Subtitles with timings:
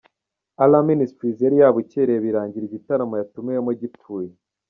[0.63, 4.31] Alarm Ministries yari yabucyereye birangira igitaramo yatumiwemo gipfuye.